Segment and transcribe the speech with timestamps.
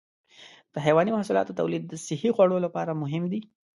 [0.73, 3.41] د حيواني محصولاتو تولید د صحي خوړو لپاره مهم دی.